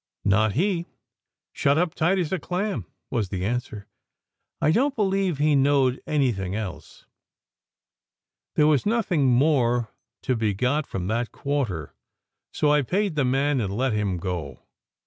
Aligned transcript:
"Not 0.25 0.53
he! 0.53 0.87
Shut 1.53 1.77
up 1.77 1.93
tight 1.93 2.17
as 2.17 2.31
a 2.31 2.39
clam," 2.39 2.87
was 3.13 3.29
the 3.29 3.45
answer. 3.45 3.85
"I 4.59 4.71
don 4.71 4.89
t 4.89 4.95
believe 4.95 5.37
he 5.37 5.53
knowed 5.55 6.01
anything 6.07 6.55
else." 6.55 7.05
There 8.55 8.65
was 8.65 8.83
nothing 8.87 9.27
more 9.27 9.91
to 10.23 10.35
be 10.35 10.55
got 10.55 10.87
from 10.87 11.05
that 11.05 11.31
quarter, 11.31 11.93
so 12.51 12.71
I 12.71 12.81
paid 12.81 13.13
the 13.13 13.23
man 13.23 13.61
and 13.61 13.77
let 13.77 13.93
him 13.93 14.17
go. 14.17 14.63